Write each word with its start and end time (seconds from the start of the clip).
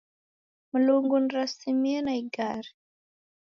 Mlungu 0.73 1.15
nirasimie 1.19 1.99
na 2.05 2.13
igare. 2.21 2.69